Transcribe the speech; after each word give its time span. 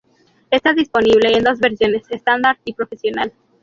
Está 0.49 0.73
disponible 0.73 1.29
en 1.31 1.43
dos 1.43 1.59
versiones: 1.59 2.01
Standard 2.09 2.57
y 2.65 2.73
Professional. 2.73 3.31